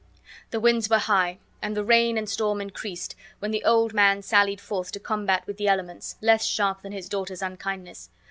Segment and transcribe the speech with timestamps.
[0.49, 4.59] The winds were high, and the rain and storm increased, when the old man sallied
[4.59, 8.09] forth to combat with the elements, less sharp than his daughters' unkindness.